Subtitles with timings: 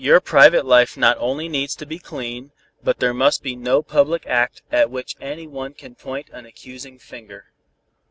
[0.03, 2.51] Your private life not only needs to be clean,
[2.83, 6.97] but there must be no public act at which any one can point an accusing
[6.97, 7.51] finger."